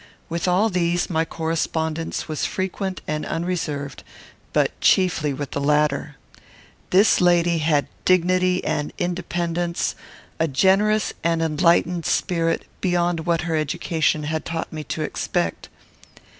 [0.29, 4.03] With all these my correspondence was frequent and unreserved,
[4.51, 6.15] but chiefly with the latter.
[6.89, 9.93] This lady had dignity and independence,
[10.39, 15.69] a generous and enlightened spirit, beyond what her education had taught me to expect.